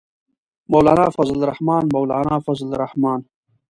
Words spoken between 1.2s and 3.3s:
الرحمن، مولانا فضل الرحمن.